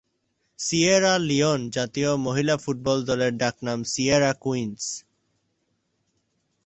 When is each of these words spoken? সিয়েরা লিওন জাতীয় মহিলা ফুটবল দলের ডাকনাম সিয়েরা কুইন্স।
সিয়েরা 0.59 1.13
লিওন 1.19 1.61
জাতীয় 1.69 2.11
মহিলা 2.17 2.55
ফুটবল 2.57 2.97
দলের 3.03 3.31
ডাকনাম 3.37 3.79
সিয়েরা 3.83 4.31
কুইন্স। 4.43 4.83